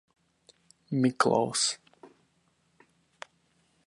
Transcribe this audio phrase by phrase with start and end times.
[0.99, 1.61] Miklós.